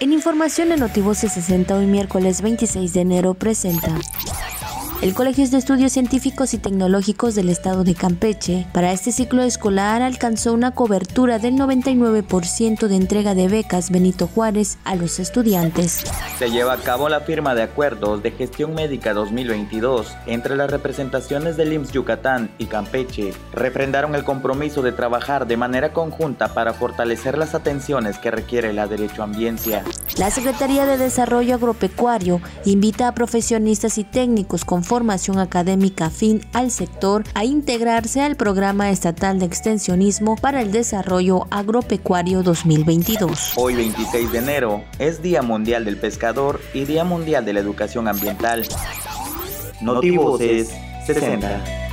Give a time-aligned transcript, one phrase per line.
[0.00, 3.98] En información de Notivoce 60 hoy miércoles 26 de enero presenta
[5.02, 10.02] el Colegio de Estudios Científicos y Tecnológicos del Estado de Campeche para este ciclo escolar
[10.02, 16.04] alcanzó una cobertura del 99% de entrega de becas Benito Juárez a los estudiantes.
[16.38, 21.56] Se lleva a cabo la firma de acuerdos de gestión médica 2022 entre las representaciones
[21.56, 23.32] del IMSS Yucatán y Campeche.
[23.54, 28.86] Refrendaron el compromiso de trabajar de manera conjunta para fortalecer las atenciones que requiere la
[28.86, 29.82] derechoambiencia.
[30.18, 36.72] La Secretaría de Desarrollo Agropecuario invita a profesionistas y técnicos con formación académica afín al
[36.72, 43.52] sector a integrarse al Programa Estatal de Extensionismo para el Desarrollo Agropecuario 2022.
[43.54, 48.08] Hoy 26 de enero es Día Mundial del Pescador y Día Mundial de la Educación
[48.08, 48.66] Ambiental.
[49.80, 50.72] Notivoces
[51.06, 51.89] 60.